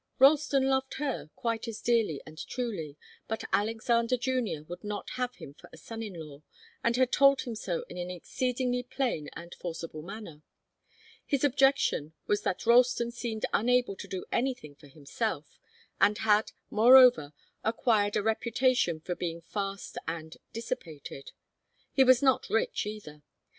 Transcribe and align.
Ralston 0.17 0.67
loved 0.67 0.95
her 0.95 1.29
quite 1.35 1.67
as 1.67 1.79
dearly 1.79 2.23
and 2.25 2.43
truly, 2.47 2.97
but 3.27 3.43
Alexander 3.53 4.17
Junior 4.17 4.63
would 4.63 4.83
not 4.83 5.11
have 5.11 5.35
him 5.35 5.53
for 5.53 5.69
a 5.71 5.77
son 5.77 6.01
in 6.01 6.15
law, 6.15 6.41
and 6.83 6.95
had 6.97 7.11
told 7.11 7.41
him 7.41 7.53
so 7.53 7.83
in 7.87 7.99
an 7.99 8.09
exceedingly 8.09 8.81
plain 8.81 9.29
and 9.33 9.53
forcible 9.53 10.01
manner. 10.01 10.41
His 11.23 11.43
objection 11.43 12.13
was 12.25 12.41
that 12.41 12.65
Ralston 12.65 13.11
seemed 13.11 13.45
unable 13.53 13.95
to 13.97 14.07
do 14.07 14.25
anything 14.31 14.73
for 14.73 14.87
himself, 14.87 15.59
and 15.99 16.17
had, 16.17 16.51
moreover, 16.71 17.33
acquired 17.63 18.15
a 18.15 18.23
reputation 18.23 19.01
for 19.01 19.13
being 19.13 19.41
fast 19.41 19.99
and 20.07 20.35
dissipated. 20.51 21.31
He 21.93 22.03
was 22.03 22.23
not 22.23 22.49
rich, 22.49 22.87
either. 22.87 23.21